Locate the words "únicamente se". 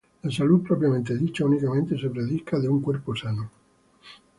1.45-2.09